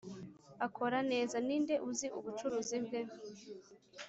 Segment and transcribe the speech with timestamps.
[0.65, 3.01] akora neza ninde uzi ubucuruzi bwe.